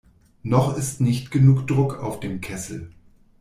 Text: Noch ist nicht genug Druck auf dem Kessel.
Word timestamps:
Noch 0.41 0.75
ist 0.77 0.99
nicht 0.99 1.29
genug 1.29 1.67
Druck 1.67 1.99
auf 1.99 2.19
dem 2.19 2.41
Kessel. 2.41 2.91